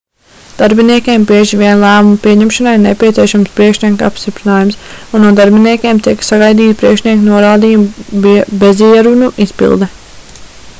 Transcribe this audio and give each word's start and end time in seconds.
darbiniekiem 0.59 1.25
bieži 1.31 1.59
vien 1.59 1.83
lēmuma 1.83 2.17
pieņemšanai 2.23 2.73
ir 2.77 2.81
nepieciešams 2.85 3.51
priekšnieka 3.59 4.09
apstiprinājums 4.13 4.81
un 5.19 5.25
no 5.27 5.35
darbiniekiem 5.41 6.01
tiek 6.09 6.27
sagaidīta 6.31 6.81
priekšnieka 6.83 7.29
norādījumu 7.29 8.35
bezierunu 8.67 9.33
izpilde 9.49 9.95